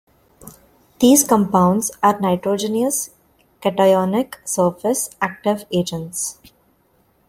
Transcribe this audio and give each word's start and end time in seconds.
These 0.99 1.23
compounds 1.25 1.91
are 2.01 2.19
nitrogenous 2.19 3.11
cationic 3.61 4.33
surface 4.45 5.11
active 5.21 5.65
agents. 5.71 6.39